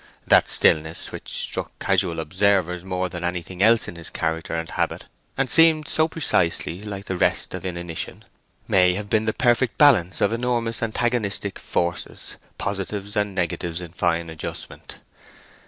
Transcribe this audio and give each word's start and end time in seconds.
That 0.25 0.49
stillness, 0.49 1.11
which 1.11 1.29
struck 1.29 1.77
casual 1.77 2.19
observers 2.19 2.83
more 2.83 3.07
than 3.07 3.23
anything 3.23 3.61
else 3.61 3.87
in 3.87 3.97
his 3.97 4.09
character 4.09 4.55
and 4.55 4.67
habit, 4.67 5.05
and 5.37 5.47
seemed 5.47 5.87
so 5.87 6.07
precisely 6.07 6.81
like 6.81 7.05
the 7.05 7.15
rest 7.15 7.53
of 7.53 7.67
inanition, 7.67 8.25
may 8.67 8.95
have 8.95 9.11
been 9.11 9.25
the 9.25 9.31
perfect 9.31 9.77
balance 9.77 10.19
of 10.19 10.33
enormous 10.33 10.81
antagonistic 10.81 11.59
forces—positives 11.59 13.15
and 13.15 13.35
negatives 13.35 13.79
in 13.79 13.91
fine 13.91 14.29
adjustment. 14.31 14.97